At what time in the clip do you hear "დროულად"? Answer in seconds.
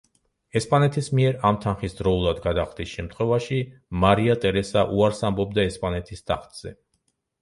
1.99-2.41